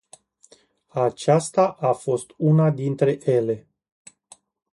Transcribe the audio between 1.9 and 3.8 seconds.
fost una dintre ele.